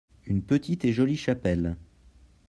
une 0.25 0.41
petite 0.41 0.83
et 0.83 0.93
jolie 0.93 1.15
chapelle. 1.15 1.77